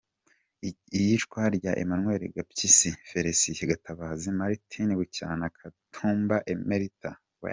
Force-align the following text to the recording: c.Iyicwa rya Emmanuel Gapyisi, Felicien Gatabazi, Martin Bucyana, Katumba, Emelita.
c.Iyicwa 0.63 1.41
rya 1.55 1.71
Emmanuel 1.83 2.21
Gapyisi, 2.37 2.87
Felicien 3.09 3.61
Gatabazi, 3.71 4.25
Martin 4.39 4.87
Bucyana, 4.97 5.45
Katumba, 5.57 6.35
Emelita. 6.53 7.11